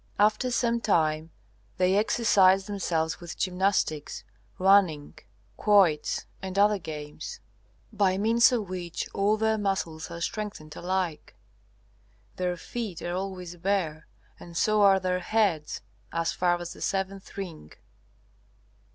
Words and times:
After 0.17 0.49
some 0.49 0.81
time 0.81 1.29
they 1.77 1.95
exercise 1.95 2.65
themselves 2.65 3.19
with 3.19 3.37
gymnastics, 3.37 4.23
running, 4.57 5.19
quoits, 5.57 6.25
and 6.41 6.57
other 6.57 6.79
games, 6.79 7.39
by 7.93 8.17
means 8.17 8.51
of 8.51 8.67
which 8.67 9.07
all 9.13 9.37
their 9.37 9.59
muscles 9.59 10.09
are 10.09 10.19
strengthened 10.19 10.75
alike. 10.75 11.35
Their 12.37 12.57
feet 12.57 12.99
are 13.03 13.13
always 13.13 13.55
bare, 13.57 14.07
and 14.39 14.57
so 14.57 14.81
are 14.81 14.99
their 14.99 15.19
heads 15.19 15.81
as 16.11 16.31
far 16.33 16.59
as 16.59 16.73
the 16.73 16.81
seventh 16.81 17.37
ring. 17.37 17.71